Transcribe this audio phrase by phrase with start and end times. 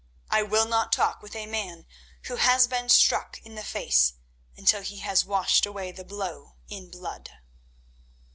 [0.31, 1.85] I will not talk with a man
[2.23, 4.15] who has been struck in the face
[4.57, 7.29] until he has washed away the blow in blood."